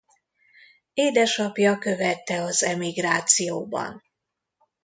Édesapja 0.93 1.77
követte 1.77 2.41
az 2.41 2.63
emigrációban. 2.63 4.03